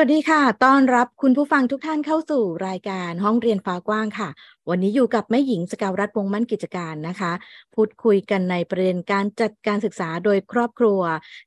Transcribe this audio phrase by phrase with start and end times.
[0.00, 4.28] วัสดีค่ะ ต้อนรับคุณผู้ฟังทุกท่านเข้าสู่รายการห้องเรียนฟ้ากว้างค่ะ
[4.68, 7.32] วันนี้อยู่กับแม่หญิงสกาวรัฐวงมั่นกิจการนะคะ
[7.74, 11.00] พูดคุยกันในประเด็นการจัดการศึกษาโดยครอบครัว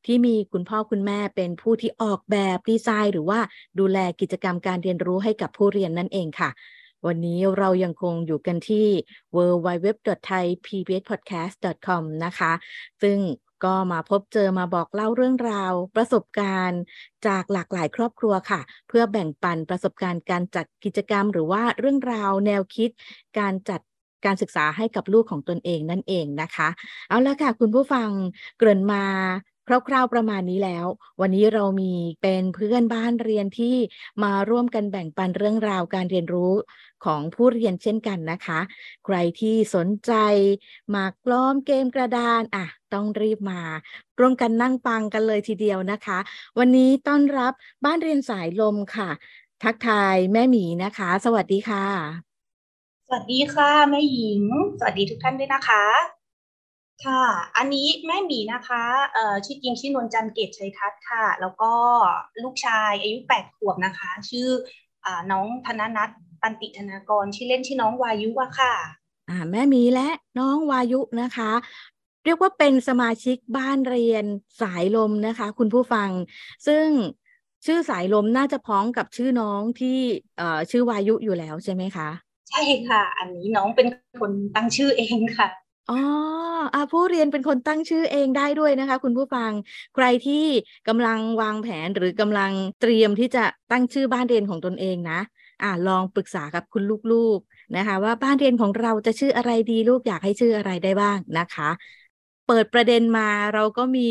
[0.06, 3.40] ที่มีคุณพ่อคุณแม่เป็นผู้ที่ออกแบบดีไซน์ หรือว่า
[3.80, 6.50] ดูแลกิจกรรมการเรียนรู้ให้กับผู้เรียนนั่นเองค่ะ
[7.06, 8.88] วันนี้เรายังคงอยู่กันที่
[9.36, 9.88] w w w
[10.28, 11.88] t h a i p b s p o d c a s t c
[11.96, 12.52] o m นะคะ
[13.02, 13.18] ซึ่ง
[13.66, 16.82] ก็มาพบเจอมาบอกเล่าเรื่องราว ประสบการณ์
[17.28, 22.90] จากหลากหลายครอบครัวค่ะ เพื่อแบ่งปันประสบการณ์การจัดกิจกรรม หรือว่าเรื่องราวแนวคิด
[23.40, 23.82] การจัด
[24.26, 26.70] การศึกษาให้กับลูกของตนเองนั่นเองนะคะ
[27.10, 28.10] เอาละค่ะ คุณผู้ฟัง
[28.58, 29.04] เกริ่นมา
[29.70, 30.86] คร่าวๆประมาณนี้แล้ว
[31.22, 33.76] วันนี้เรามีเป็นเพื่อนบ้านเรียนที่
[34.24, 36.54] มาร่วมกันแบ่งปันเรื่องราวการเรียนรู้
[37.06, 38.60] ของผู้เรียนเช่นกันนะคะ
[39.06, 40.14] ใครที่สนใจ
[40.96, 43.62] มากล้อมเกมกระดานอะต้องรีบมา
[44.20, 46.20] ร่วมกันนั่งฟังกันเลยทีเดียวนะคะ
[46.60, 47.54] วันนี้ต้อนรับ
[47.86, 49.10] บ้านเรียนสายลมค่ะ
[49.64, 51.86] ทักทายแม่หมีนะคะ สวัสดีค่ะ
[53.08, 54.44] สวัสดีค่ะแม่หญิง
[54.80, 56.19] สวัสดีทุกท่านด้วยนะคะ
[57.06, 57.24] ค่ะ
[57.58, 58.84] อันนี้แม่หมีนะคะ
[59.14, 61.72] เอ่อชื่อจริงชื่อนวลจันทร์เกตชัยทัศน์ค่ะ แล้วก็
[62.44, 64.48] ลูกชายอายุแปดขวบนะคะ ชื่อ
[65.06, 66.10] อ่าน้องธนนัท
[66.42, 68.74] ตันติธนากรชื่อเล่นชื่อน้องวายุอะค่ะ
[69.30, 71.52] อ่า แม่หมีและน้องวายุนะคะ
[72.26, 74.26] เรียกว่าเป็นสมาชิกบ้านเรียน
[74.62, 76.10] สายลมนะคะ คุณผู้ฟัง
[76.68, 76.86] ซึ่ง
[77.66, 79.98] ชื่อสายลมน่าจะพ้องกับชื่อน้องที่
[80.38, 82.10] เอ่อชื่อวายุอยู่แล้วใช่ไหมคะ
[82.50, 83.88] ใช่ค่ะ อันนี้น้องเป็น
[84.20, 85.48] คนตั้งชื่อเองค่ะ
[85.90, 85.96] อ๋อ
[86.74, 89.52] อาผู้เรียนเป็นคนตั้งชื่อเองได้ด้วยนะคะ คุณผู้ฟัง
[89.96, 90.46] ใครที่
[90.88, 95.20] กำลังวางแผนหรือกำลังเตรียมที่จะตั้งชื่อบ้านเรียนของตนเองนะ
[95.64, 101.70] อ่าลองปรึกษากับคุณลูกๆนะคะ ว่าบ้านเรียนของเราจะชื่ออะไรดีลูกอยากให้ชื่ออะไรได้บ้างนะคะ
[102.48, 104.10] เปิดประเด็นมาเราก็มี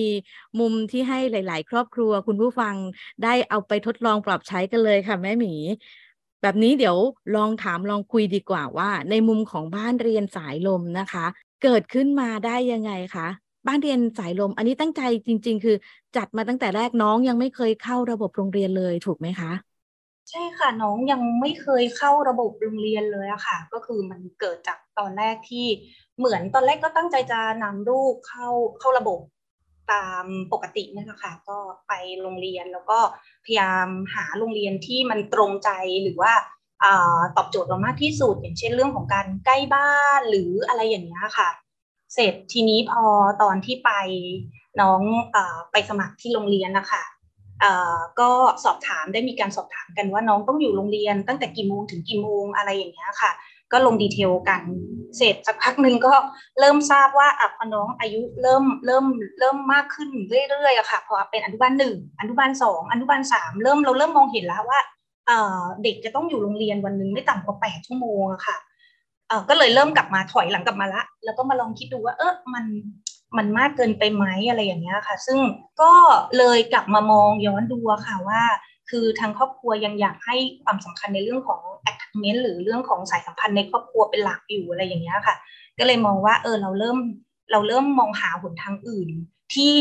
[0.60, 2.75] มุมที่ให้หลาย ๆ ครอบครัว คุณผู้ฟัง
[3.22, 5.55] ได้เอาไปทดลองปรับใช้กันเลยค่ะแม่หมี
[6.43, 6.97] แบบนี้เดี๋ยว
[7.37, 11.27] ลองถามลองคุยดีกว่าว่า ในมุมของบ้านเรียนสายลมนะคะ
[11.62, 13.28] เกิดขึ้นมาได้ยังไงคะ
[13.66, 15.76] บ้านเรียนสายลม อันนี้ตั้งใจจริง ๆ คือ
[16.16, 19.50] จัดมาตั้งแต่แรกน้องยังไม่เคยเข้าระบบโรงเรียนเลยถูกไหมคะ
[20.30, 25.66] ใช่ค่ะน้องยังไม่เคยเข้าระบบโรงเรียนเลยอะค่ะ ก็คือมันเกิดจากตอนแรกที่
[26.18, 28.48] เหมือนตอนแรกก็ตั้งใจจะนำลูกเข้า
[28.78, 29.18] เข้าระบบ
[29.92, 31.58] ตามปกตินี่แหละค่ะก็
[31.88, 31.92] ไป
[32.22, 32.98] โรงเรียนแล้วก็
[33.44, 35.70] พยายามหาโรงเรียนที่มันตรงใจ
[36.02, 36.57] หรือว่าอา
[37.37, 41.49] ตอบโจทย์เรามากที่สุด อย่างเช่นเรื่องของการใกล้บ้านหรืออะไรอย่างเงี้ยค่ะ
[42.15, 43.05] เสร็จทีนี้พอ
[43.43, 43.91] ตอนที่ไป
[44.81, 45.03] น้อง
[45.34, 45.37] อ
[45.72, 47.03] ไปสมัครที่โรงเรียนนะคะ
[48.21, 48.31] ก็
[48.65, 53.33] สอบถามได้มีการสอบถามกันว่าน้องต้องอยู่โรงเรียนตั้งแต่กี่โมงถึงกี่โมงอะไรอย่างเงี้ยค่ะ
[53.72, 54.62] ก็ลงดีเทลกัน
[55.16, 56.15] เสร็จสักพักหนึ่งก็
[56.60, 59.06] เริ่มทราบว่าอะพอน้องอายุเริ่มเริ่ม
[59.39, 64.81] เริ่มมากขึ้นเรื่อยๆอะค่ะพอเป็นอนุบาลหนึ่งอนุบาลสองอนุบาลสามเริ่มเราเริ่มมองเห็นแล้วว่า
[65.83, 68.56] เด็กจะต้องอยู่โรงเรียนวันหนึ่งไม่ต่ำกว่าแปดชั่วโมงอะค่ะ
[69.49, 72.65] ก็เลยเริ่มกลับมาถอยหลังกลับมาละ แล้วก็มาลองคิดดูว่า เออมัน
[73.37, 75.39] มันมากเกินไปไหมอะไรอย่างเงี้ยค่ะ ซึ่ง
[75.81, 75.93] ก็
[76.39, 78.43] เลยกลับมามองย้อนดูค่ะว่า
[78.91, 81.60] คือทางครอบครัวยังอยากให้ความสำคัญในเรื่องของ
[81.91, 85.37] attachment หรือเรื่องของสายสัมพันธ์ในครอบครัวเป็นหลักอยู่อะไรอย่างเงี้ยค่ะ
[85.78, 86.99] ก็เลยมองว่าเออเราเริ่ม
[87.53, 89.09] เราเริ่มมองหาหนทางอื่น
[89.55, 89.77] ที่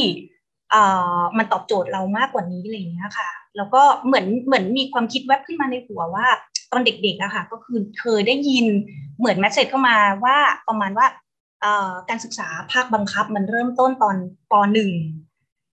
[0.72, 6.28] เอ่ามันตอบโจทย์เรามากกว่านี้อะไรอย่างเงี้ยค่ะ แล้วก็เหมือนเหมือนมีความคิดแวบขึ้นมาในหัวว่า
[6.72, 8.66] ตอนเด็กๆอะค่ะ ก็คือเคยได้ยิน
[9.18, 10.38] เหมือน message เข้ามาว่า
[10.68, 11.08] ประมาณว่า
[12.10, 14.16] การศึกษาภาคบังคับมันเริ่มต้นตอน
[14.52, 14.92] ปหนึ่ง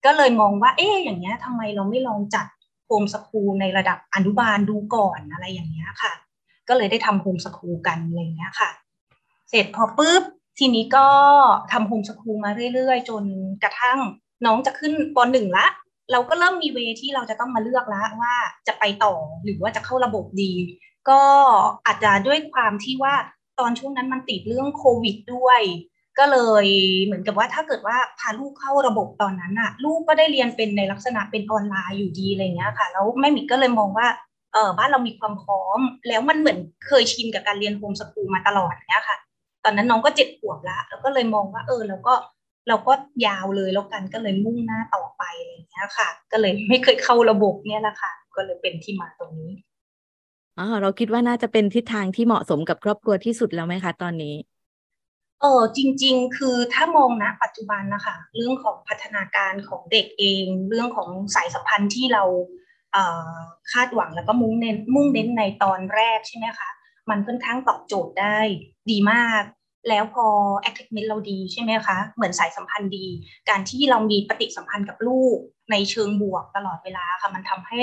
[0.05, 2.47] ก็เลยมองว่า เอ๊ะอย่างเงี้ยทำไมเราไม่ลองจัด
[2.87, 6.13] homeschool ในระดับอนุบาลดูก่อนอะไรอย่างเงี้ยค่ะ
[6.69, 8.71] ก็เลยได้ทำ homeschool กันอะไรเงี้ยค่ะ
[9.49, 10.23] เสร็จพอปุ๊บ
[10.59, 11.07] ทีนี้ก็
[11.73, 13.25] ทำ homeschool มาเรื่อยๆ จน
[13.63, 13.99] กระทั่ง
[14.47, 15.67] น้องจะขึ้นปหนึ่งละ
[16.13, 18.35] เราก็เริ่มมีเวที่เราจะต้องมาเลือกแล้วว่า
[18.69, 19.15] จะไปต่อ
[19.45, 20.53] หรือว่าจะเข้าระบบดี
[21.09, 21.21] ก็
[21.87, 23.15] อาจจะด้วยความที่ว่า
[23.61, 25.61] ตอนช่วงนั้นมันติดเรื่องโควิดด้วย
[26.19, 26.67] ก็เลย
[27.05, 34.07] เหมือนกับว่าถ้าเกิดว่าพาลูกเข้าระบบตอนนั้นอะลูกก็ได้เรียนเป็นในลักษณะเป็นออนไลน์อยู่ดีอะไรเงี้ยค่ะแล้วแม่มิกก็เลยมองว่า
[34.53, 39.17] เออบ้านเรามีความพร้อม แล้วมันเหมือนเคยชินกับการเรียนโฮมสกูลมาตลอดเนี้ยค่ะ
[39.65, 42.15] ตอนนั้นน้องก็เจ็ดขวบล้วแล้วก็เลยมองว่าเออเราก็
[42.69, 42.93] เราก็
[43.27, 49.51] ยาวเลยแล้วกันก็เลยมุ่งหน้าต่อไปอะไรเงี้ยค่ะ ก็เลยไม่เคยเข้าระบบเนี่ยแหละค่ะ ก็เลยเป็นที่มาตรงนี้
[50.57, 62.25] อ๋อเราคิดว่าน่าจะเป็นทิศทางที่เหมาะสมกับครอบครัวที่สุดแล้วไหมคะ ตอนนี้เเออจริง ๆ คือถ้ามองนะปัจจุบันนะคะเรื่องของพัฒนาการของเด็กเอง เรื่องของสายสัมพันธ์ที่เรา
[63.73, 66.71] คาดหวังแล้วก็มุ่งเน้นมุ่งเน้นในตอนแรกใช่ไหมคะ
[67.11, 68.39] มันค่อนข้างตอบโจทย์ได้
[68.91, 69.43] ดีมาก
[69.89, 70.27] แล้วพอ
[70.69, 73.07] attachment เราดีใช่ไหมคะ เหมือนสายสัมพันธ์ดี
[73.49, 75.37] การที่เรามีปฏิสัมพันธ์กับลูก
[75.71, 77.83] ในเชิงบวกตลอดเวลาค่ะ มันทำให้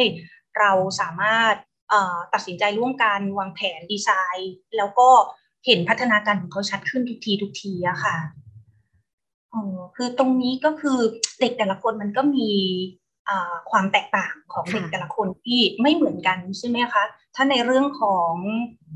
[0.59, 1.56] เราสามารถ
[2.33, 5.09] ตัดสินใจร่วมกันวางแผนดีไซน์ แล้วก็
[5.65, 8.15] เห็นพัฒนาการของเขาชัดขึ้นทุกทีทุกทีอะค่ะ
[9.53, 11.00] อ๋อคือตรงนี้ก็คือ
[11.39, 12.51] เด็กแต่ละคนมันก็มี
[13.71, 17.03] ความแตกต่างของเด็กแต่ละคนที่ไม่เหมือนกันใช่ไหมคะ
[17.36, 18.33] ถ้าในเรื่องของ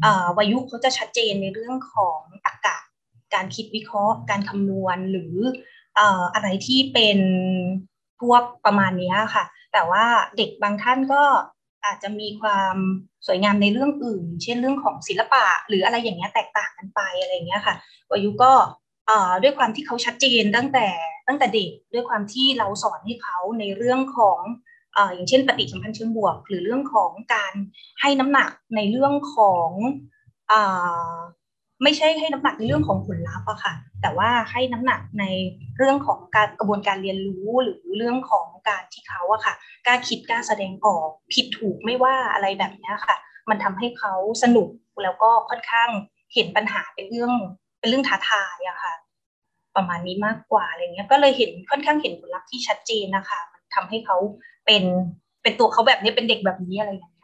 [0.05, 0.07] อ
[0.37, 2.84] วายุเขาจะชัดเจนในเรื่องของอากาศ
[3.35, 5.35] การคิดวิเคราะห์ การคำนวณหรือ
[6.33, 7.19] อะไรที่เป็น
[8.21, 9.43] พวกประมาณนี้ค่ะ
[9.73, 10.05] แต่ว่า
[10.37, 11.23] เด็กบางท่านก็
[11.85, 12.75] อาจจะมีความ
[13.27, 17.75] สวยงามในเรื่องอื่น เช่นเรื่องของศิลปะ หรืออะไรอย่างเงี้ยแตกต่างกันไปอะไรเงี้ยค่ะ
[18.11, 18.53] วายุก็
[19.43, 20.87] ด้วยความที่เขาชัดเจนตั้งแต่
[21.27, 24.39] ตั้งแต่เด็กด้วยความที่เราสอนให้เขาในเรื่องของ
[25.13, 27.53] อย่างเช่น ปฏิสัมพันธ์เชิงบวก หรือเรื่องของการ
[28.01, 29.69] ให้น้ำหนักในเรื่องของ
[31.83, 35.25] ไม่ใช่ให้น้ำหนักในเรื่องของผลลัพธ์อะค่ะ แต่ว่าให้น้ำหนักใน
[35.77, 39.53] เรื่องของการกระบวนการเรียนรู้หรือเรื่องของการที่เขาอะค่ะ
[39.85, 43.15] กล้าคิดกล้าแสดงออกผิดถูกไม่ว่าอะไรแบบนี้ค่ะ
[43.49, 44.13] มันทำให้เขา
[44.43, 44.69] สนุก
[45.03, 45.89] แล้วก็ค่อนข้าง
[46.33, 47.31] เห็นปัญหาเป็นเรื่อง
[47.79, 48.93] เป็นเรื่องท้าทายอะค่ะ
[49.75, 54.17] ประมาณนี้มากกว่าอะไรเงี้ย ก็เลยเห็นค่อนข้างเห็นผลลัพธ์ที่ชัดเจนนะคะ มันทำให้เขา
[54.65, 54.83] เป็น
[55.43, 57.14] เป็นตัวเขาแบบนี้เป็นเด็กแบบนี้อะไรอย่างเงี้ย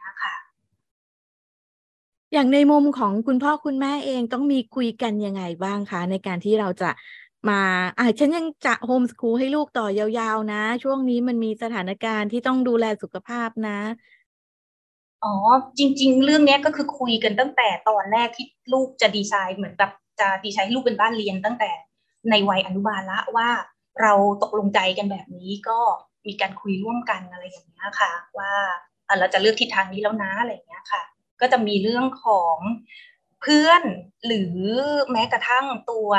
[2.32, 6.86] อย่างในมุมของคุณพ่อคุณแม่เองต้องมีคุยกันยังไงบ้างคะ ในการที่เราจะ
[7.48, 7.54] มา
[7.98, 13.72] อ่าฉันยังจะโฮมสคูลให้ลูกต่อยาวๆ นะ ช่วงนี้มันมีสถานการณ์ที่ต้องดูแลสุขภาพนะ
[15.24, 15.34] อ๋อ
[15.78, 21.70] จริง ๆ เรื่องนี้ก็คือคุยกันตั้งแต่ตอนแรกที่ลูกจะดีไซน์เหมือนแบบจะดีไซน์ให้ลูกเป็นบ้านเรียนตั้งแต่
[22.30, 23.48] ในวัยอนุบาลละว่า
[24.00, 24.12] เรา
[24.42, 25.78] ตกลงใจกันแบบนี้ก็
[26.26, 28.52] มีการคุยร่วมกันอะไรอย่างเงี้ยค่ะ ว่า
[29.20, 31.02] เราจะเลือกทิศทางนี้แล้วนะอะไรอย่างเงี้ยค่ะ
[31.42, 32.56] ก็จะมีเรื่องของ
[33.42, 33.82] เพื่อน
[34.26, 34.54] หรือ
[35.12, 36.10] แม้กระทั่งตัว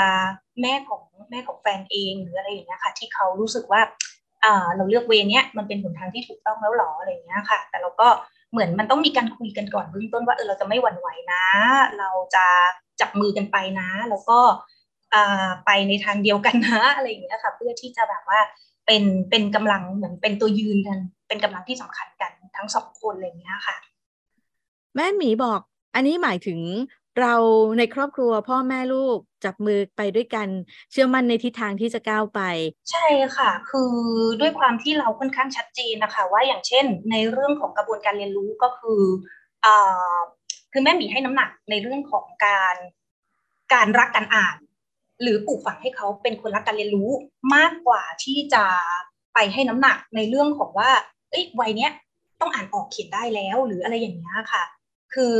[0.61, 3.81] แม่ของแม่ของแฟนเองหรืออะไรอย่างเงี้ยค่ะ ที่เขารู้สึกว่า
[4.75, 8.07] เราเลือกเวเนี้ยมันเป็นหนทางที่ถูกต้องแล้วหรออะไรอย่างเงี้ยค่ะ แต่เราก็
[8.51, 11.43] เหมือนมันต้องมีการคุยกันก่อนเบื้องต้นว่าเออเราจะไม่หวั่นไหวนะ
[11.99, 12.45] เราจะ
[13.01, 14.39] จับมือกันไปนะ แล้วก็
[15.65, 18.39] ไปในทางเดียวกันนะอะไรอย่างเงี้ยค่ะ เพื่อที่จะแบบว่า
[18.85, 23.75] เป็นเป็นกำลังเหมือนเป็นตัวยืนกัน เป็นกำลังที่สำคัญกันทั้งสองคนอะไรอย่างเงี้ยค่ะ
[24.95, 25.61] แม่หมีบอก
[25.95, 26.59] อันนี้หมายถึง
[27.19, 27.35] เรา
[27.77, 30.47] ในครอบครัวพ่อแม่ลูกจับมือไปด้วยกัน
[30.91, 32.41] เชื่อมั่นในทิศทางที่จะก้าวไป
[32.91, 33.05] ใช่
[33.37, 33.91] ค่ะ คือ
[34.39, 39.01] ด้วยความที่เราค่อนข้างชัดเจนนะคะ ว่าอย่างเช่น ในเรื่องของกระบวนการเรียนรู้ก็คือ
[39.65, 39.67] อ
[40.71, 42.75] คือแม่หมีให้น้ำหนักในเรื่องของการ
[43.73, 44.57] การรักการอ่าน
[45.21, 47.09] หรือปลูกฝังให้เขาเป็นคนรักการเรียนรู้
[47.55, 48.63] มากกว่าที่จะ
[49.33, 50.89] ไปให้น้ำหนักในเรื่องของว่า
[51.29, 51.91] เอ้ยวัยเนี้ย
[52.41, 54.63] ต้องอ่านออกเขียนได้แล้ว หรืออะไรอย่างเงี้ยค่ะ
[55.13, 55.37] คือ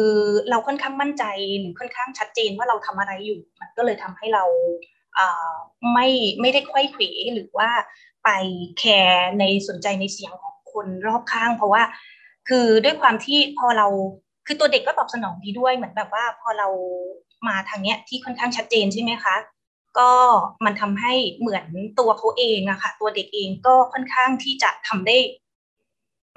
[0.50, 1.24] เราค่อนข้างมั่นใจ
[1.60, 4.44] หรือค่อนข้างชัดเจนว่าเราทำอะไรอยู่ มันก็เลยทำให้เรา
[5.94, 6.08] ไม่
[6.42, 7.04] ไม่ได้ค่อยเขว
[7.34, 7.70] หรือว่า
[8.24, 8.30] ไป
[8.80, 11.84] แคร์ในสนใจในเสียงของคนรอบข้าง เพราะว่า
[12.50, 13.88] คือด้วยความที่พอเรา
[14.46, 16.68] คือตัวเด็กก็ตอบสนองดีด้วยเหมือนแบบว่าพอเรา
[17.48, 19.36] มาทางเนี้ยที่ค่อนข้างชัดเจนใช่ไหมคะ
[20.00, 20.12] ก็
[20.66, 21.66] มันทำให้เหมือน
[22.00, 25.18] ตัวเขาเองอะค่ะตัวเด็กเองก็ค่อนข้างที่จะทำได้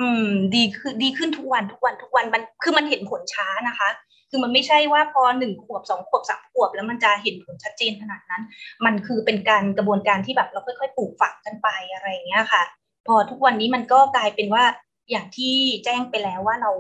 [0.01, 3.89] อืม ดีขึ้นดีขึ้นทุกวันทุกวันทุกวันมันคือมันเห็นผลช้านะคะ
[4.31, 8.43] คือมันไม่ใช่ว่าพอหนึ่งขวบสองขวบสามขวบ แล้วมันจะเห็นผลชัดเจนขนาดนั้น
[8.85, 12.63] มันคือเป็นการกระบวนการที่แบบเราค่อยๆปลูกฝังกันไปอะไรอย่างเงี้ยค่ะ
[13.07, 14.65] พอทุกวันนี้มันก็กลายเป็นว่า
[15.11, 16.71] อย่างที่แจ้งไปแล้วว่าเรา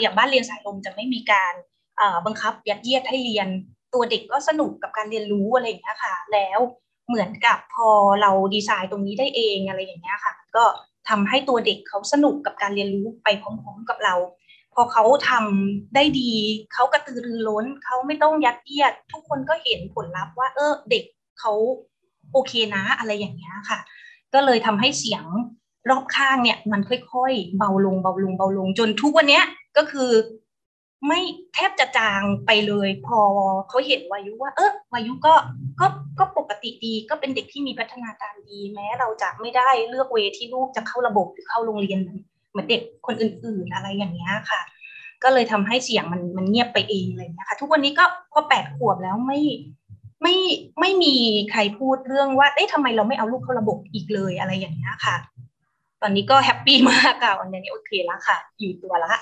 [0.00, 1.54] อย่างบ้านเรียนสายลมจะไม่มีการ
[2.26, 3.48] บังคับยัดเยียดให้เรียน
[3.94, 6.58] ตัวเด็กก็สนุกกับการเรียนรู้อะไรอย่างเงี้ยค่ะ แล้ว
[7.08, 7.88] เหมือนกับพอ
[8.22, 10.64] เราดีไซน์ตรงนี้ได้เองอะไรอย่างเงี้ยค่ะ ก็
[11.10, 14.14] ทำให้ตัวเด็กเขาสนุกกับการเรียนรู้ไปพร้อมๆกับเรา
[14.74, 16.32] พอเขาทำได้ดี
[16.72, 21.04] เขากระตือรือร้นเขาไม่ต้องยัดเยียด ทุกคนก็เห็นผลลัพธ์ว่า เออเด็ก
[21.40, 21.52] เขา
[22.32, 23.78] โอเคนะอะไรอย่างเงี้ยค่ะ
[24.34, 25.24] ก็เลยทำให้เสียง
[25.90, 29.44] รอบข้างเนี่ยมันค่อยๆ เบาลงเบาลงเบาลงจนทุกวันเนี้ย
[29.76, 30.10] ก็คือ
[31.06, 31.20] ไม่
[31.54, 33.20] แทบจะจางไปเลย พอ
[33.68, 35.34] เขาเห็นวายุว่า เออวายุก็
[35.80, 35.86] ก็
[36.18, 41.98] ก็ปกติดีก็เป็นเด็กที่มีพัฒนาการดี แม้เราจะไม่ได้เลือกเวที่ลูกจะเข้าระบบหรือเข้าโรงเรียน
[42.50, 44.60] เหมือนเด็กคนอื่น ๆอะไรอย่างเงี้ยค่ะ
[45.22, 49.40] ก็เลยทำให้เสียงมันมันเงียบไปเองเลยนะคะ ทุกวันนี้ก็พอแปดขวบแล้วไม่
[50.22, 50.36] ไม่
[50.80, 51.14] ไม่มี
[51.50, 55.16] ใครพูดเรื่องว่าเอ๊ะทำไมเราไม่เอาลูกเข้าระบบอีกเลยอะไรอย่างเงี้ยค่ะ
[56.02, 59.14] ตอนนี้ก็แฮปปี้มากค่ะวันนี้โอเคแล้วค่ะ อยู่ตัวละ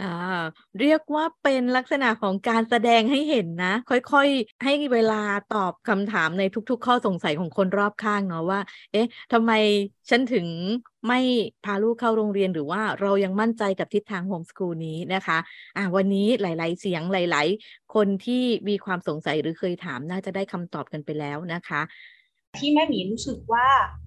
[0.00, 0.06] อ่า
[0.80, 5.22] เรียกว่าเป็นลักษณะของการแสดงให้เห็นนะ ค่อยๆ ให้เวลา
[5.54, 8.60] ตอบคำถามในทุกๆ ข้อสงสัยของคนรอบข้างเนาะว่า
[8.92, 9.52] เอ๊ะทำไม
[10.10, 10.46] ฉันถึง
[11.06, 11.20] ไม่
[11.64, 15.38] พาลูกเข้าโรงเรียนหรือว่าเรายังมั่นใจกับทิศทางโฮมสกูลนี้นะคะ
[15.76, 21.80] อ่าวันนี้หลาย ๆ เสียงหลาย ๆ คนที่มีความสงสัยหรือเคยถามน่าจะได้คำตอบกันไปแล้วนะคะ
[22.58, 23.66] ที่แม่หมีรู้สึกว่า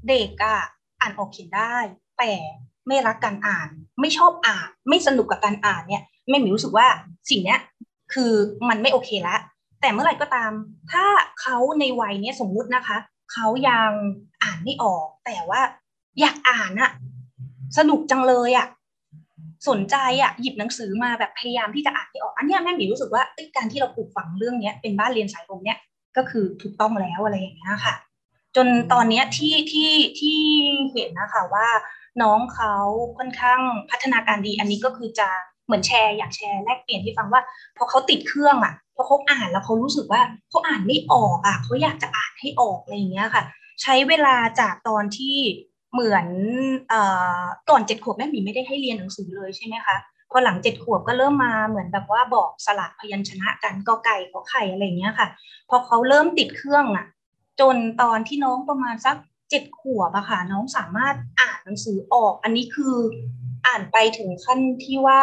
[0.10, 0.60] เด็กอะ
[1.02, 1.76] อ่านออกเขียนได้
[2.18, 2.32] แต่
[2.88, 3.70] ไม่รักการอ่าน
[4.02, 6.88] ไม่ชอบอ่าน ไม่สนุกกับการอ่านเนี่ยแม่หมีรู้สึกว่า
[7.30, 7.60] สิ่งเนี้ย
[8.14, 8.34] คือ
[8.70, 9.40] มันไม่โอเคแล้ว
[9.82, 10.52] แต่เมื่อไหร่ก็ตาม
[10.92, 11.06] ถ้า
[11.42, 12.98] เขาในวัยเนี้ยสมมุตินะคะ
[13.34, 13.90] เขายัง
[14.44, 15.62] อ่านไม่ออก แต่ว่า
[16.20, 16.92] อยากอ่านอะ
[17.78, 18.68] สนุกจังเลยอะ
[19.70, 23.24] สนใจอะหยิบหนังสือมาแบบพยายามที่จะอ่านให้ออก อันนี้แม่หมีรู้สึกว่า
[23.56, 25.80] การที่เราปลูกฝังเรื่องเนี้ยเป็นบ้านเรียนสายลมเนี้ย
[26.18, 27.96] ก็คือถูกต้องแล้วอะไรอย่างเงี้ยค่ะ
[28.56, 30.40] จนตอนนี้ที่ที่ที่
[30.94, 31.68] เห็นนะคะว่า
[32.22, 32.76] น้องเขา
[33.18, 35.30] ค่อนข้างพัฒนาการดี อันนี้ก็คือจะ
[35.66, 37.42] เหมือนแชร์อยากแชร์แลกเปลี่ยนที่ฟังว่า
[37.78, 43.44] พอเขาติดเครื่องอะพอเขาอ่านแล้วเขารู้สึกว่าเขาอ่านไม่ออกอะเขาอยากจะอ่านให้ออกอะไรอย่างเงี้ยค่ะ
[43.82, 45.38] ใช้เวลาจากตอนที่
[45.94, 46.28] เหมือน
[46.90, 47.02] เอ่
[47.40, 49.98] อก่อนเจ็ดขวบแม่หมีไม่ได้ให้เรียนหนังสือเลยใช่ไหมคะ
[50.32, 55.28] พอหลังเจ็ดขวบก็เริ่มมาเหมือนแบบว่าบอกสลักพยัญชนะกันกอไก่ขอไข่อะไรอย่างเงี้ยค่ะ
[55.70, 57.06] พอเขาเริ่มติดเครื่องอะ
[57.60, 59.16] จนตอนที่น้องประมาณสัก
[59.54, 62.96] เจ็ดขวบอะค่ะน้องสามารถอ่านหนังสือออก อันนี้คือ
[63.68, 65.22] อ่านไปถึงขั้นที่ว่า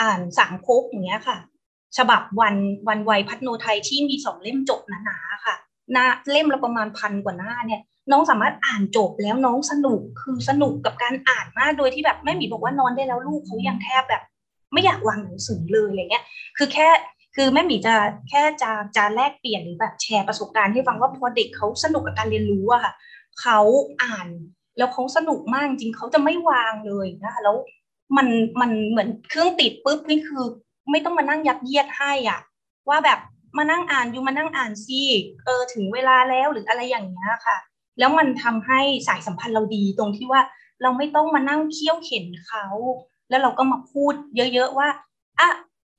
[0.00, 1.38] อ่านสามคกอย่างเงี้ยค่ะ
[1.98, 2.54] ฉบับวัน
[2.88, 5.56] วันวัยพัฒโนไทยที่มีสองเล่มจบหนาๆค่ะ
[5.92, 7.80] หน้าเล่มละประมาณพันกว่าหน้าเนี่ย
[8.12, 14.22] น้องสามารถอ่านจบแล้วน้องสนุกคือสนุกกับการอ่านมากโดยที่แบบแม่หมีบอกว่านอนได้แล้วลูกเขายังแทบแบบ
[14.72, 16.24] ไม่อยากวางหนังสือเลยอะไรเงี้ย
[16.56, 16.88] คือแค่
[17.36, 17.94] คือแม่หมีจะ
[18.28, 22.92] แค่จะจะแลกเปลี่ยนหรือแบบแชร์ประสบการณ์ให้ฟังว่าพอเด็กเขาสนุกกับการเรียนรู้อะค่ะ
[23.40, 23.58] เขา
[24.02, 24.28] อ่าน
[24.78, 27.56] แล้วเขาสนุกมากจริงเขาจะไม่วางเลยนะคะแล้ว
[28.16, 28.28] มัน
[28.60, 30.44] มันเหมือนเครื่องติดปุ๊บนี่คือ
[30.90, 32.40] ไม่ต้องมานั่งยัดเยียดให้อะ
[32.88, 33.18] ว่าแบบ
[33.58, 35.00] มานั่งอ่านอยู่มานั่งอ่านซิ
[35.44, 37.56] เออถึงเวลาแล้วหรืออะไรอย่างเงี้ยค่ะ
[37.98, 40.40] แล้วมันทำให้สายสัมพันธ์เราดีตรงที่ว่า
[40.82, 42.66] เราไม่ต้องมานั่งเคี่ยวเข็นเขา
[43.30, 44.88] แล้วเราก็มาพูดเยอะๆว่า
[45.40, 45.48] อะ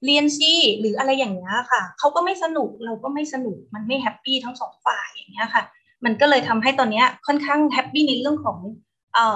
[0.06, 5.64] เรียนซิหรืออะไรอย่างเงี้ยค่ะเขาก็ไม่สนุกเราก็ไม่สนุกมันไม่แฮปปี้ทั้งสองฝ่ายอย่างเงี้ยค่ะ
[6.06, 8.58] มันก็เลยทำให้ตอนนี้ค่อนข้างแฮปปี้ในเรื่องของ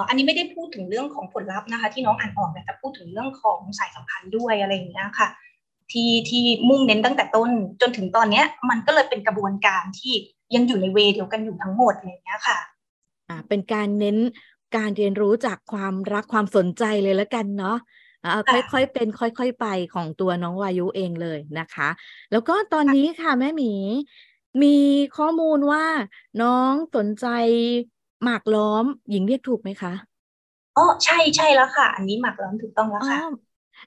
[0.08, 5.28] อันนี้ไม่ได้พูดถึงเรื่องของผลลัพธ์นะคะ ที่น้องอ่านออกแต่พูดถึงเรื่องของสายสัมพันธ์ด้วยอะไรอย่างเงี้ยค่ะ
[5.92, 7.50] ที่ที่มุ่งเน้นตั้งแต่ต้น
[7.80, 10.14] จนถึงตอนเนี้ย มันก็เลยเป็นกระบวนการที่
[10.54, 12.58] ยังอยู่ในเวเดียวกันอยู่ทั้งหมดอะไรอย่างเงี้ยค่ะ
[13.28, 14.16] อ่าเป็นการเน้น
[14.76, 17.76] การเรียนรู้จากความรักความสนใจเลยแล้วกันเนาะ
[18.72, 21.88] ค่อยๆเป็นค่อย ๆ ไปของตัวน้องวายุเองเลยนะคะ
[22.32, 23.72] แล้วก็ตอนนี้ค่ะแม่หมี
[24.62, 24.66] มี
[25.12, 25.84] ข้อมูลว่า
[26.38, 27.24] น้องสนใจ
[28.22, 29.92] หมากล้อม หญิงเรียกถูกไหมคะ
[30.76, 33.20] อ๋อใช่ใช่แล้วค่ะ อันนี้หมากล้อมถูกต้องแล้วค่ะ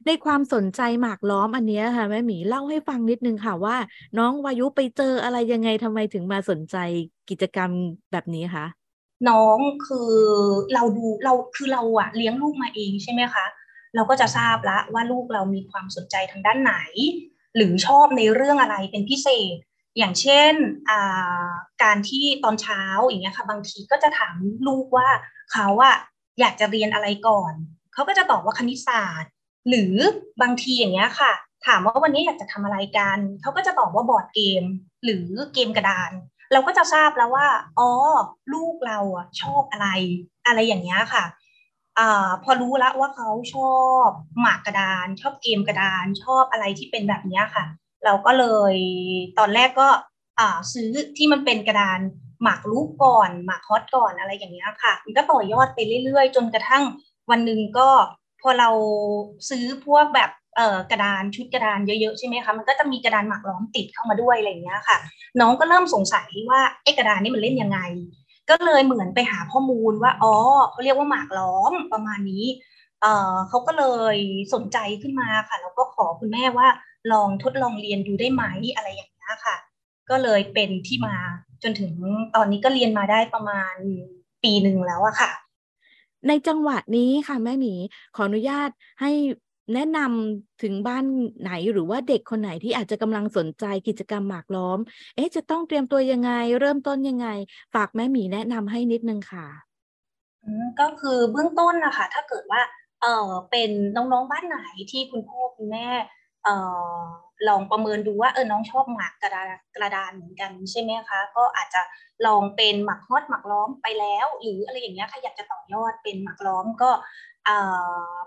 [0.06, 3.76] ในความสนใจหมากล้อมอันนี้ค่ะแม่หมีเล่าให้ฟังนิดนึงค่ะว่า
[4.18, 6.76] น้องวายุไปเจออะไรยังไงทำไมถึงมาสนใจ
[7.30, 7.72] กิจกรรม
[8.12, 8.66] แบบนี้คะ
[9.30, 9.58] น้อง
[9.88, 10.12] คือ
[10.74, 13.46] เราดูเราคือเราอะเลี้ยงลูกมาเองใช่ไหมคะ
[13.96, 16.76] เราก็จะทราบแล้วว่าลูกเรามีความสนใจทางด้านไหน
[17.56, 19.56] หรือชอบในเรื่องอะไรเป็นพิเศษ
[19.98, 20.54] อย่างเช่น
[21.84, 24.36] การที่ตอนเช้าอย่างเงี้ยค่ะบางทีก็จะถาม
[24.68, 25.10] ลูกว่า
[25.54, 25.96] เขาอะ
[26.40, 27.54] อยากจะเรียนอะไรก่อน
[27.94, 29.32] เขาก็จะตอบว่าคณิตศาสตร์
[29.70, 29.94] หรือ
[30.42, 31.34] บางทีอย่างเงี้ยค่ะ
[31.68, 34.64] ถามว่าวันนี้อยากจะทำอะไรกัน เขาก็จะตอบว่าบอร์ดเกม
[35.04, 36.12] หรือเกมกระดาน
[36.52, 37.48] เราก็จะทราบแล้วว่า
[37.80, 37.90] อ๋อ
[38.54, 39.88] ลูกเราอะชอบอะไร
[40.48, 41.26] อะไรอย่างเงี้ยค่ะ
[42.00, 42.02] อ
[42.44, 44.08] พอรู้แล้วว่าเขาชอบ
[44.40, 47.66] หมากกระดาน ชอบเกมกระดาน ชอบอะไรที่เป็นแบบนี้ค่ะ
[48.06, 48.76] เราก็เลย
[49.40, 49.90] ตอนแรกก็
[50.74, 52.00] ซื้อที่มันเป็นกระดาน
[52.44, 56.84] หมากรูปก่อนหมากฮอตก่อนอะไรอย่างเงี้ยค่ะ มันก็ต่อยอดไปเรื่อยๆ จนกระทั่ง
[57.32, 57.90] วันหนึ่งก็
[58.42, 58.70] พอเรา
[59.50, 64.98] ซื้อพวกแบบเอ่อกระดานชุดกระดานเยอะๆใช่ไหมคะมันก็จะมีกระดานหมากล้อมติดเข้ามาด้วยอะไรอย่างเงี้ยค่ะ
[65.40, 67.80] น้องก็เริ่มสงสัยว่าไอ้กระดานนี่มันเล่นยังไง
[68.50, 70.34] ก็เลยเหมือนไปหาข้อมูลว่าอ๋อ
[70.72, 72.46] เขาเรียกว่าหมากล้อมประมาณนี้
[73.02, 73.86] เออเขาก็เล
[74.16, 74.18] ย
[74.54, 76.68] สนใจขึ้นมาค่ะแล้วก็ขอคุณแม่ว่า
[77.12, 78.44] ลองทดลองเรียนดูได้ไหม
[78.76, 79.56] อะไรอย่างนี้ค่ะ
[80.10, 81.16] ก็เลยเป็นที่มา
[81.64, 81.94] จนถึง
[82.36, 83.76] ตอนนี้ก็เรียนมาได้ประมาณ
[84.44, 85.32] ปีหนึ่งแล้วอะค่ะ
[86.28, 87.74] ในจังหวะนี้ค่ะแม่หมี
[88.16, 88.70] ขออนุญาต
[89.02, 89.12] ให้
[89.74, 91.06] แนะนำถึงบ้าน
[91.42, 94.80] ไหนหรือว่าเด็กคนไหนที่อาจจะกำลังสนใจกิจกรรมหมากล้อม
[95.16, 97.28] เอ๊ะจะต้องเตรียมตัวยังไง เริ่มต้นยังไง
[97.74, 99.48] ฝากแม่หมีแนะนำให้นิดนึงค่ะ
[100.80, 102.62] ก็คือเบื้องต้นนะคะถ้าเกิดว่า
[103.02, 104.60] เออเป็นน้องๆบ้านไหน
[104.92, 105.88] ที่คุณพ่อคุณแม่
[106.46, 106.50] เอ
[106.98, 107.00] อ
[107.48, 111.82] ลองประเมินดูว่าเออน้องชอบหมากกระดานกระดานเหมือนกันใช่ไหมคะ ก็อาจจะ
[112.28, 116.92] ลองเป็นหมากฮอตหมากล้อมไปแล้ว หรืออะไรอย่างเงี้ยค่ะอยากจะต่อยอดเป็นหมากล้อมก็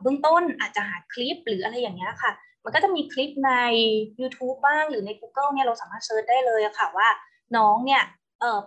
[0.02, 2.32] เบื้องต้นอาจจะหาคลิปหรืออะไรอย่างเงี้ยค่ะ
[2.64, 3.52] มันก็จะมีคลิปใน
[4.20, 7.08] YouTube บ้างหรือใน Google เนี่ยเราสามารถเซิร์ชได้เลยค่ะว่า
[7.56, 8.02] น้องเนี่ย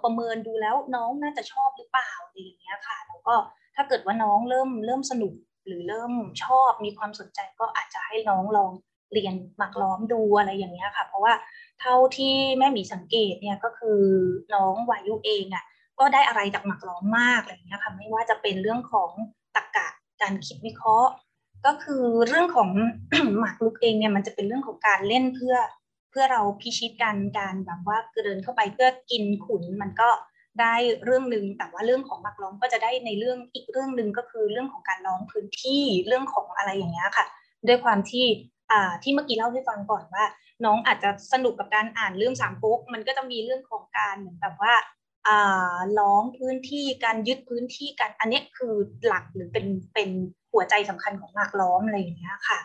[0.04, 3.36] ประเมินดูแล้วน้องน่าจะชอบหรือเปล่าอะไรอย่างเงี้ยค่ะ แล้วก็
[3.76, 5.34] ถ้าเกิดว่าน้องเริ่มเริ่มสนุก
[5.66, 8.72] หรือเริ่มชอบมีความสนใจก็อาจจะให้น้องลอง
[9.14, 11.34] เรียนหมักล้อมดูอะไรอย่างเงี้ยค่ะ เพราะว่า
[11.82, 14.02] เท่าที่แม่หมีสังเกตเนี่ยก็คือ
[14.54, 15.64] น้องวายุเองอะ่ะ
[16.00, 19.12] ก็ได้อะไรจากหมักล้อมมากอะไรเงี้ยค่ะไม่ว่าจะเป็นเรื่องของ
[19.56, 19.88] ตรรกะ
[20.22, 21.12] การคิดวิเคราะห์
[21.66, 22.70] ก็คือเรื่องของ
[23.40, 25.56] หมากลุกเองเนี่ยมันจะเป็นเรื่องของการเล่นเพื่อ
[26.12, 30.10] เพื่อเราพิชิตกันการแบบว่าเดินเข้าไปเพื่อกินขุนมันก็
[30.60, 37.26] ได้เรื่องหนึ่งแต่ว่าเรื่องของมักร้องก็จะได้ในเรื่องอีกเรื่องหนึ่งก็คือเรื่องของการร้องพื้นที่เรื่องของอะไรอย่างเงี้ยค่ะ
[37.68, 38.26] ด้วยความที่
[39.04, 40.26] ที่เมื่อกี้เล่าให้ฟังก่อนว่า
[40.66, 44.74] น้องอาจจะสนุกกับการอ่านเรื่องสามก๊กมันก็จะมีเรื่องของการเหมือนแบบว่า
[46.00, 48.76] ร้องพื้นที่การยึดพื้นที่กันอันนี้คือ
[49.06, 50.10] หลักหรือเป็นเป็น
[50.54, 52.60] หัวใจสำคัญของหมากล้อมอะไรอย่างเงี้ยค่ะ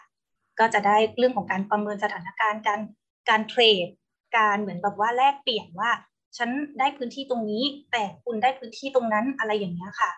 [0.58, 2.80] ก็จะได้เรื่องของการประเมินสถานการณ์การ
[3.28, 3.88] การเทรด
[4.36, 5.90] การเหมือนแบบว่าแลกเปลี่ยนว่า
[6.36, 10.10] ฉันได้พื้นที่ตรงนี้แต่คุณได้พื้นที่ตรงนั้นอะไรอย่างเงี้ยค่ะ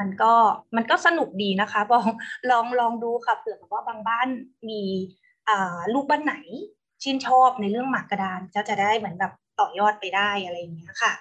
[0.00, 0.32] มันก็
[0.76, 2.06] มันก็สนุกดีนะคะลอง
[2.50, 4.28] ลองลองดูค่ะเผื่อแบบว่าบางบ้าน
[4.68, 4.82] มี
[5.92, 6.36] ลูกบ้านไหน
[7.02, 11.12] ชื่นชอบในเรื่องหมากกระดานจะจะได้เหมือนแบบต่อยอดไปได้อะไรอย่างเงี้ยค่ะ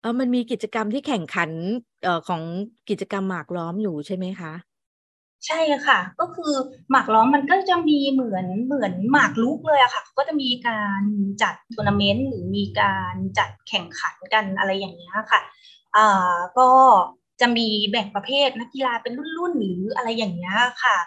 [0.00, 1.50] เออมันมีกิจกรรมที่แข่งขัน
[2.04, 2.42] เอ่อของ
[2.88, 4.52] กิจกรรมหมากล้อมอยู่ใช่ไหมคะ
[5.46, 6.52] ใช่ค่ะ ก็คือ
[6.90, 11.02] หมากล้อมมันก็จะมีเหมือนเหมือนหมากรุกเลยอะค่ะ ก็จะมีการ
[11.42, 15.40] จัดทัวร์นาเมนต์หรือมีการจัดแข่งขันกันอะไรอย่างเงี้ยค่ะ
[15.96, 16.68] อ่าก็
[17.40, 20.98] จะมีแบ่งประเภทนักกีฬาเป็นรุ่นๆหรืออะไรอย่างเงี้ยค่ะ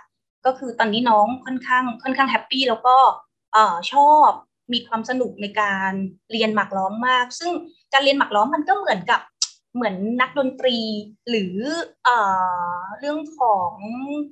[0.45, 2.95] ก็คือตอนนี้น้องค่อนข้างค่อนข้าง happy แล้วก็
[3.53, 4.29] เอ่อชอบ
[4.73, 5.91] มีความสนุกในการ
[6.31, 7.51] เรียนหมากล้อมมาก ซึ่ง
[7.93, 9.21] การเรียนหมากล้อมมันก็เหมือนกับ
[9.75, 10.77] เหมือนนักดนตรี
[11.29, 11.55] หรือ
[12.03, 12.09] เอ
[12.77, 13.71] อเรื่องของ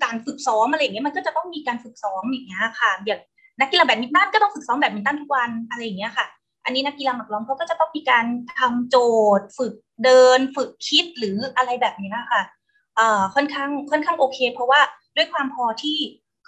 [0.04, 3.20] การฝึกซ้อมอะไรอย่างเงี้ยมันก็จะต้องมีการฝึกซ้อมอย่างเงี้ยค่ะอย่าง
[3.62, 6.26] นักกีฬาแบดมินตันก็ต้องฝึกซ้อมแบดมินตันทุกวันอะไรอย่างเงี้ยค่ะ
[6.66, 8.26] อันนี้นักกีฬาหมากล้อมเขาก็จะต้องมีการ
[8.60, 8.98] ทำโจ
[9.40, 12.42] ทย์ ฝึก เดินฝึกคิดหรืออะไรแบบนี้นะคะ
[12.96, 14.82] เอ่อค่อนข้างค่อนข้างโอเค เพราะว่า
[15.16, 15.98] ด้วยความพอที่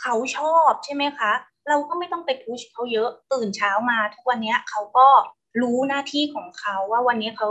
[0.02, 1.32] เขาชอบใช่ไหมคะ
[1.70, 5.08] เราก็ไม่ต้องไปพุชเขาเยอะตื่นเช้ามา ทุกวันนี้เขาก็
[5.62, 7.50] รู้หน้าที่ของเขาว่าวันนี้เขา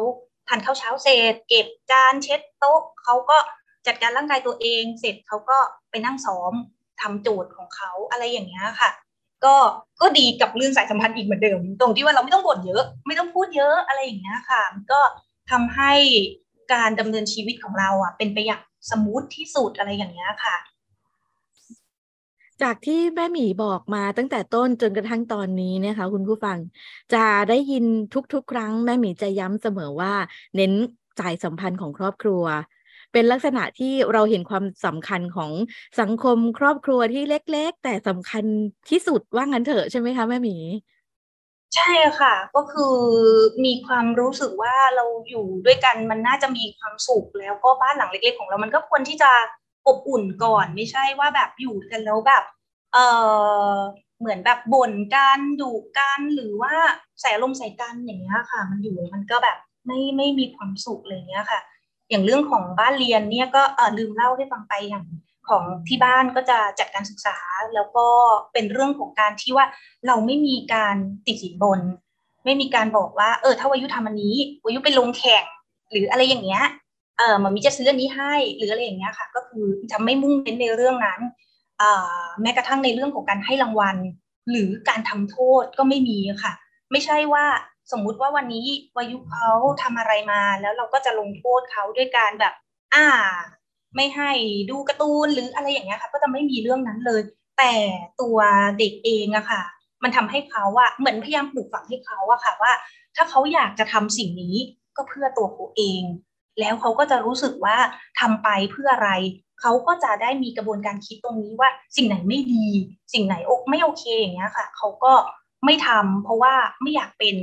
[0.49, 3.39] ทานข้าวเช้าเสร็จ เก็บจานเช็ดโต๊ะเขาก็
[3.87, 5.59] จัดการร่างกายตัวเองเสร็จเขาก็
[5.91, 6.53] ไปนั่งซ้อม
[7.01, 8.91] ทำโจทย์ของเขาอะไรอย่างเงี้ยค่ะ
[9.45, 9.55] ก็
[10.01, 15.01] ก็ดีกับเรื่องสายสัมพันธ์อีกเหมือนเดิม ตรงที่ว่าเราไม่ต้องบ่นเยอะ ไม่ต้องพูดเยอะอะไรอย่างเงี้ยค่ะ ก็
[15.51, 15.93] ทำให้
[16.73, 20.57] การดำเนินชีวิตของเราอะ เป็นไปอย่างสมูทที่สุดอะไรอย่างเงี้ยค่ะ
[22.63, 26.59] จากที่แม่หมีบอกมาตั้งแต่ต้นจนกระทั่งตอนนี้นะคะ คุณผู้ฟัง
[27.15, 27.85] จะได้ยิน
[28.33, 30.15] ทุกๆ ครั้งแม่หมีจะย้ำเสมอว่า
[30.57, 30.73] เน้น
[31.19, 32.45] สายสัมพันธ์ของครอบครัว
[33.13, 35.53] เป็นลักษณะที่เราเห็นความสำคัญของ
[36.01, 38.45] สังคมครอบครัวที่เล็ก ๆ แต่สำคัญ
[38.91, 40.57] ที่สุดว่างั้นเถอะใช่ไหมคะแม่หมี
[41.75, 42.97] ใช่ค่ะ ก็คือ
[43.65, 49.31] มีความรู้สึกว่าเราอยู่ด้วยกันมันน่าจะมีความสุขแล้วก็บ้านหลังเล็ก ๆ ของเรา มันก็ควรที่จะ
[49.87, 52.45] อบอุ่นก่อน ไม่ใช่ว่าแบบอยู่กันแล้วแบบ
[52.93, 52.99] เอ
[53.75, 53.77] อ
[54.21, 56.75] เหมือนแบบบ่นกันดุกันหรือว่า
[57.21, 61.61] ใส่ลมใส่กันอย่างเงี้ยค่ะ มันอยู่มันก็แบบไม่ไม่มีความสุขอะไรเงี้ยค่ะ
[62.11, 65.05] อย่างเรื่องของบ้านเรียนเนี่ยก็เออลืมเล่าให้ฟังไปอย่าง
[65.49, 67.37] ของที่บ้านก็จะจัดการศึกษา
[67.75, 68.07] แล้วก็
[68.53, 69.67] เป็นเรื่องของการที่ว่า
[70.07, 71.81] เราไม่มีการติดสินบน
[72.45, 75.45] ไม่มีการบอกว่า เออ ถ้าวายุทำอันนี้วายุไปลงแข่ง
[75.91, 76.65] หรืออะไรอย่างเงี้ย
[77.19, 81.21] เออมันมีจะซื้ออันนี้ให้หรืออะไรอย่างเงี้ยค่ะ ก็คือจะไม่มุ่งเน้นในเรื่องนั้น
[82.43, 83.97] แม้กระทั่งในเรื่องของการให้รางวัล
[84.51, 86.53] หรือการทำโทษก็ไม่มีค่ะ
[86.91, 87.45] ไม่ใช่ว่า
[87.93, 92.55] สมมุติว่าวันนี้วายุเขาทำอะไรมาแล้วเราก็จะลงโทษเขาด้วยการแบบ
[92.95, 93.07] อ่า
[93.97, 94.33] ไม่ให้
[94.71, 97.21] ดูการ์ตูนหรืออะไรอย่างเงี้ยค่ะ ก็จะไม่มีเรื่องนั้นเลย
[97.59, 97.73] แต่
[98.21, 98.39] ตัว
[98.79, 99.63] เด็กเองอะค่ะ
[100.03, 102.73] มันทำให้เขาอะเหมือนพยายามปลูกฝังให้เขาอะค่ะว่า
[103.17, 104.57] ถ้าเขาอยากจะทำสิ่งนี้
[104.97, 106.03] ก็เพื่อตัวเขาเอง
[106.61, 107.77] แล้วเขาก็จะรู้สึกว่า
[108.21, 109.11] ทำไปเพื่ออะไร
[109.61, 112.67] เขาก็จะได้มีกระบวนการคิดตรงนี้ว่าสิ่งไหนไม่ดี
[113.13, 115.13] สิ่งไหนอกไม่โอเคอย่างเงี้ยค่ะเขาก็
[115.65, 117.37] ไม่ทำเพราะว่าไม่อยากเป็น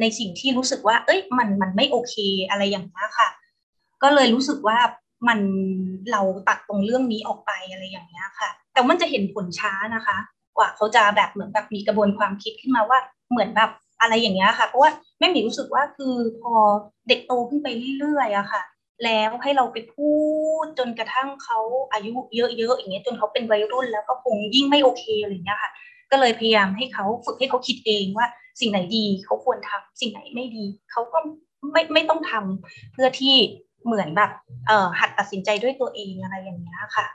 [0.00, 2.14] ในสิ่งที่รู้สึกว่า เอ้ยมันมันไม่โอเค
[2.48, 3.28] อะไรอย่างเงี้ยค่ะ
[4.02, 4.78] ก็เลยรู้สึกว่า
[5.28, 5.38] มัน
[6.12, 10.16] เราตัดตรงเรื่องนี้ออกไปอะไรอย่างเงี้ยค่ะ แต่มันจะเห็นผลช้านะคะ
[10.56, 12.98] กว่าเขาจะแบบเหมือนแบบมีกระบวนความคิดขึ้นมาว่า
[13.30, 16.54] เหมือนแบบอะไรอย่างเงี้ยค่ะเพราะว่าแม่หมีรู้สึกว่าคือพอ
[17.08, 18.62] เด็กโตขึ้นไปเรื่อยๆอะค่ะ
[19.04, 20.10] แล้วให้เราไปพู
[20.64, 21.58] ดจนกระทั่งเขา
[21.92, 25.70] อายุเยอะๆอย่างเงี้ยจนเขาเป็นวัยรุ่นแล้วก็คงยิ่งไม่โอเคอะไรเงี้ยค่ะ
[26.10, 28.26] ก็เลยพยายามให้เขาฝึกให้เขาคิดเองว่า
[28.60, 31.18] สิ่งไหนดีเขาควรทำสิ่งไหนไม่ดีเขาก็
[31.72, 33.34] ไม่ไม่ต้องทำเพื่อที่
[33.86, 34.30] เหมือนแบบ
[34.66, 37.06] เอ่อหัดตัดสินใจด้วยตัวเองอะไรอย่างเงี้ยค่ะ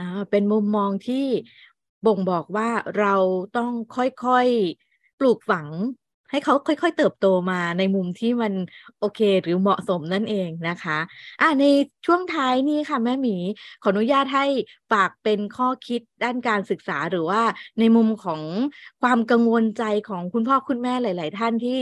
[0.00, 1.26] อ่าเป็นมุมมองที่
[2.06, 3.14] บ่งบอกว่าเรา
[3.56, 5.68] ต้องค่อยๆปลูกฝัง
[6.30, 8.52] ให้เขาค่อยๆ เติบโตมาในมุมที่มัน
[9.00, 10.98] โอเคหรือเหมาะสมนั่นเองนะคะ
[11.40, 11.64] อ่าใน
[12.06, 13.36] ช่วงท้ายนี้ค่ะแม่หมี
[13.82, 14.46] ขออนุญาตให้
[14.92, 17.42] ฝากเป็นข้อคิดด้านการศึกษาหรือว่า
[17.78, 18.42] ในมุมของ
[19.02, 21.78] ความกังวลใจของคุณพ่อคุณแม่หลาย ๆ ท่านที่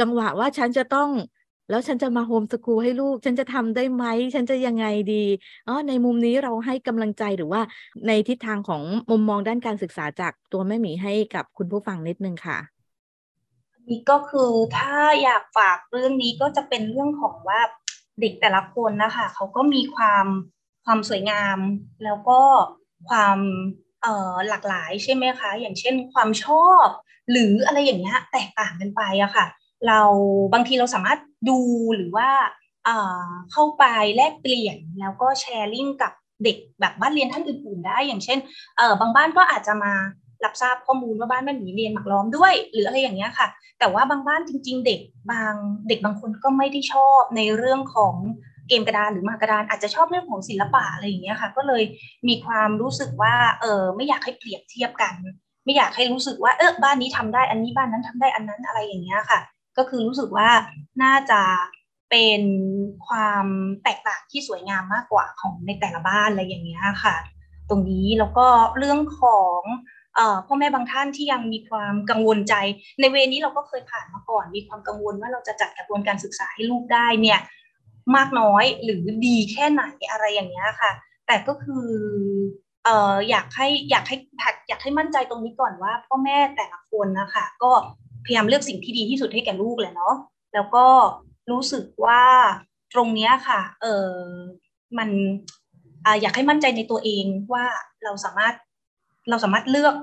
[0.00, 1.10] จังหวะว่าฉันจะต้อง
[1.70, 5.24] แล้วฉันจะมาโฮมสกูลให้ลูก ฉันจะทำได้ไหม ฉันจะยังไงดี
[5.66, 7.62] อ๋อในมุมนี้เราให้กำลังใจหรือว่า
[8.06, 12.58] ในทิศทางของมุมมองด้านการศึกษาจากตัวแม่หมีให้กับคุณผู้ฟังนิดนึงค่ะ
[13.88, 17.60] นี่ก็คือถ้าอยากฝากเรื่องนี้ก็จะเป็นเรื่องของว่า
[18.20, 20.26] เด็กแต่ละคนนะคะเขาก็มีความ
[20.84, 21.58] ความสวยงาม
[22.04, 22.40] แล้วก็
[23.08, 23.38] ความ
[24.48, 26.86] หลากหลายใช่ไหมคะ อย่างเช่นความชอบ
[27.30, 29.46] หรืออะไรอย่างเงี้ยแตกต่างกันไปอะค่ะ
[29.86, 30.00] เรา
[30.52, 31.58] บางทีเราสามารถดู
[31.96, 32.28] หรือว่า
[33.52, 33.84] เข้าไป
[34.16, 36.12] แลกเปลี่ยนแล้วก็แชร์ลิงกับ
[36.44, 38.38] เด็กแบบบ้านเรียนท่านอื่นๆได้ อย่างเช่น
[39.00, 39.92] บางบ้านก็อาจจะมา
[40.44, 45.54] รับทราบข้อมูลว่าบ้านแม่หมีเรียนหมักล้อมด้วย หรืออะไรอย่างเงี้ยค่ะ แต่ว่าบางบ้านจริง ๆ เด็กบาง
[45.88, 48.14] เด็กบางคนก็ไม่ได้ชอบในเรื่องของ
[48.68, 51.82] เกมกระดานหรือมากระดานอาจจะชอบเรื่องของศิลปะอะไรอย่างเงี้ยค่ะ ก็เลย
[52.28, 55.14] มีความรู้สึกว่าเออไม่อยากให้เปรียบเทียบกัน
[55.64, 59.40] ไม่อยากให้รู้สึกว่าเออบ้านนี้ทำได้อันนี้บ้านนั้นทำได้อันนั้นอะไรอย่างเงี้ยค่ะ
[59.78, 60.50] ก็คือรู้สึกว่า
[61.02, 61.42] น่าจะ
[62.10, 62.42] เป็น
[63.06, 63.46] ความ
[63.82, 67.16] แตกต่างที่สวยงามมากกว่าของในแต่ละบ้านอะไรอย่างเงี้ยค่ะ
[67.70, 68.46] ตรงนี้แล้วก็
[68.78, 69.60] เรื่องของ
[70.46, 72.54] พ่อแม่บางท่านที่ยังมีความกังวลใจ
[73.00, 77.40] ในเวนี้เราก็เคยผ่านมาก่อน มีความกังวลว่าเราจะจัดกระบวนการศึกษาให้ลูกได้เนี่ย
[78.16, 80.92] มากน้อยหรือดีแค่ไหนอะไรอย่างเงี้ยค่ะ
[81.26, 81.88] แต่ก็คือ
[82.84, 84.16] เอ่ออยากให้อยากให้
[84.68, 87.72] อยากให้มั่นใจตรงนี้ก่อนว่าพ่อแม่แต่ละคนนะคะก็
[88.26, 90.14] พยายามเลือกสิ่งที่ดีที่สุดให้แก่ลูกแหละเนาะ
[90.54, 90.86] แล้วก็
[91.50, 92.22] รู้สึกว่า
[92.94, 94.14] ตรงเนี้ยค่ะ เออ
[94.98, 95.10] มัน
[96.04, 97.64] ออยากให้มั่นใจในตัวเองว่า
[98.04, 98.54] เราสามารถ
[99.30, 99.94] เราสามารถเลือก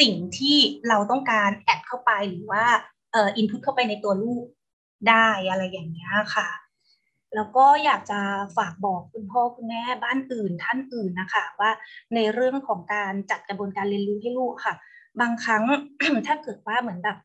[0.00, 0.58] สิ่งที่
[0.88, 2.64] เราต้องการแอดเข้าไปหรือว่า
[3.12, 4.44] เอ่ออินพุตเข้าไปในตัวลูก
[5.08, 6.48] ได้อะไรอย่างเงี้ยค่ะ
[7.34, 8.20] แล้วก็อยากจะ
[8.56, 11.70] ฝากบอกคุณพ่อคุณแม่บ้านอื่นท่านอื่นนะคะ ว่า
[12.14, 14.74] ในเรื่องของการจัดกระบวนการเรียนรู้ให้ลูกค่ะ
[15.20, 15.62] บางครั้ง
[16.26, 17.18] ถ้าเกิดว่าเหมือนแบบ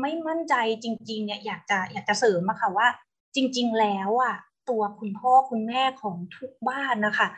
[0.00, 2.88] ไม่มั่นใจจริงๆเนี่ยอยากจะอยากจะเสริมอะค่ะว่า
[3.34, 4.34] จริง ๆ แล้วอะ
[4.68, 7.28] ตัวคุณพ่อคุณแม่ของทุกบ้านนะคะ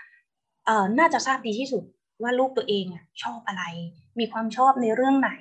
[0.67, 1.85] เอ่อน่าจะทราบดีที่สุด
[2.23, 3.65] ว่าลูกตัวเองอะชอบอะไร
[4.19, 5.33] มีความชอบในเรื่องไหน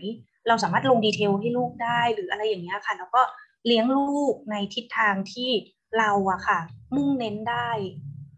[0.48, 3.22] เราสามารถลงดีเทลให้ลูกได้หรืออะไรอย่างเงี้ยค่ะ แล้วก็
[3.65, 5.50] เลี้ยงลูกในทิศทางที่
[5.98, 6.60] เราอะค่ะ
[6.95, 7.69] มุ่งเน้นได้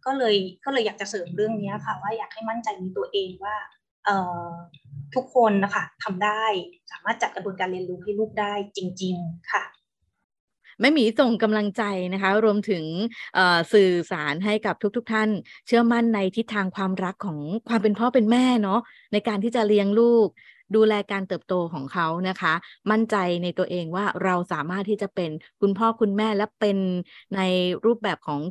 [0.05, 3.55] ก็เลยก็เลยอยากจะเสริมเรื่องนี้ค่ะ ว่าอยากให้มั่นใจในตัวเองว่า
[5.15, 6.43] ทุกคนนะคะทำได้
[6.91, 9.63] สามารถจัดกระบวนการเรียนรู้ให้ลูกได้จริง ๆ ค่ะ
[10.79, 12.83] แม่หมีส่งกำลังใจนะคะ รวมถึง
[13.73, 15.29] สื่อสารให้กับทุกๆทท่าน
[15.67, 18.79] เชื่อมั่นในทิศทางความรักของความเป็นพ่อเป็นแม่เนาะ
[19.13, 20.27] ในการที่จะเลี้ยงลูก
[20.75, 22.53] ดูแลการเติบโตของเขานะคะ
[22.91, 26.77] มั่นใจในตัวเองว่าเราสามารถที่จะเป็นคุณพ่อคุณแม่และเป็น
[27.35, 27.41] ใน
[27.85, 28.41] รูปแบบของ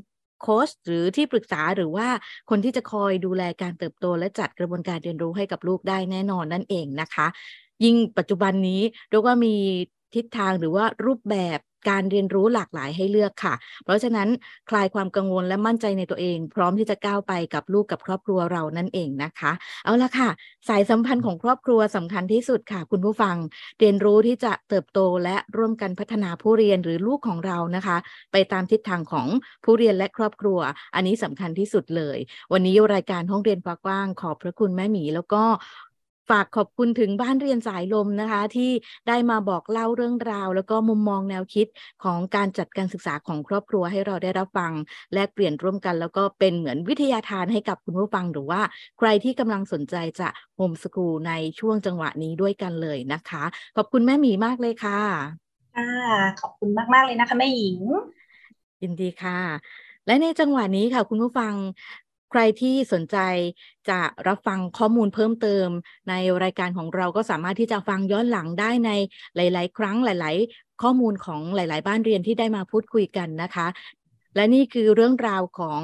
[0.43, 2.09] โค้ชหรือที่ปรึกษาหรือว่า
[2.51, 7.27] คนที่จะคอยดูแลการเติบโต และจัดกระบวนการเรียนรู้ให้กับลูกได้แน่นอนนั่นเองนะคะ
[7.85, 9.55] ยิ่งปัจจุบันนี้เรียกว่ามี
[10.15, 11.59] ทิศทางหรือว่ารูปแบบ
[11.91, 14.29] การเรียนรู้หลากหลายให้เลือกค่ะ เพราะฉะนั้น
[14.71, 19.53] คลายความกังวลและมั่นใจในตัวเอง พร้อมที่จะก้าวไปกับลูกกับครอบครัวเรานั่นเองนะคะ
[19.85, 20.29] เอาละค่ะ
[20.69, 23.37] สายสัมพันธ์ของครอบครัวสำคัญที่สุดค่ะ คุณผู้ฟัง
[23.81, 27.97] เรียนรู้ที่จะเติบโตและร่วมกันพัฒนาผู้เรียนหรือลูกของเรานะคะ
[28.33, 29.27] ไปตามทิศทางของ
[29.65, 30.59] ผู้เรียนและครอบครัว
[30.95, 32.19] อันนี้สำคัญที่สุดเลย
[32.53, 35.43] วันนี้รายการห้องเรียนฟ้ากว้าง ขอบพระคุณแม่หมีแล้วก็
[36.31, 38.71] ฝากขอบคุณถึงบ้านเรียนสายลมนะคะ ที่
[39.09, 41.67] ได้มาบอกเล่าเรื่องราว แล้วก็มุมมองแนวคิด
[42.05, 44.73] ของการจัดการศึกษาของครอบครัวให้เราได้รับฟัง
[45.15, 48.61] แลกเปลี่ยนร่วมกัน แล้วก็เป็นเหมือนวิทยาทานให้กับคุณผู้ฟังหรือว่า
[48.99, 53.45] ใครที่กำลังสนใจจะโฮมสกูลในช่วงจังหวะนี้ด้วยกันเลยนะคะ
[53.77, 55.01] ขอบคุณแม่หมีมากเลยค่ะ
[55.77, 55.91] ค่ะ
[56.41, 57.81] ขอบคุณมาก ๆ เลยนะคะแม่หญิง
[58.83, 59.39] ยินดีค่ะ
[60.07, 61.55] และในจังหวะนี้ค่ะคุณผู้ฟัง
[62.31, 63.17] ใครที่สนใจ
[63.89, 65.69] จะรับฟังข้อมูลเพิ่มเติม
[66.09, 68.91] ในรายการของเราก็สามารถที่จะฟังย้อนหลังได้ใน
[69.37, 73.67] หลาย ๆ ครั้งหลาย ๆ ข้อมูลของหลาย ๆ บ้านเรียนที่ได้มาพูดคุยกันนะคะ
[74.37, 75.81] และนี่คือเรื่องราวของ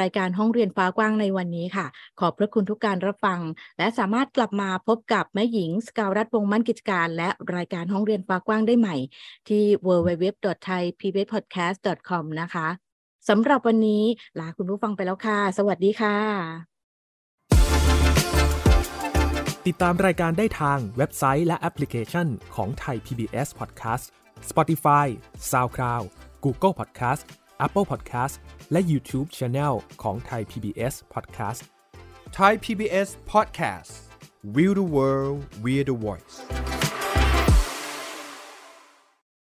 [0.00, 1.86] รายการห้องเรียนฟ้ากว้างในวันนี้ค่ะ
[2.20, 3.40] ขอบพระคุณทุกการรับฟัง
[3.78, 8.96] และสามารถกลับมาพบกับแม่หญิงสกาวรัฐวงมั่นกิจการ และรายการห้องเรียนฟ้ากว้างได้ใหม่
[9.48, 12.85] ที่ www.thaipbspodcast.com นะคะ
[13.28, 14.04] สำหรับวันนี้
[14.40, 16.16] ลาคุณผู้ฟังไปแล้วค่ะ สวัสดีค่ะ
[19.66, 24.04] ติดตามรายการได้ทางเว็บไซต์และแอปพลิเคชันของไทย PBS Podcast
[24.50, 25.06] Spotify
[25.50, 26.04] SoundCloud
[26.44, 27.22] Google Podcast
[27.66, 28.34] Apple Podcast
[28.72, 31.60] และ YouTube Channel ของ Thai PBS Podcast
[32.38, 33.92] Thai PBS Podcast
[34.54, 36.36] We the World We the Voice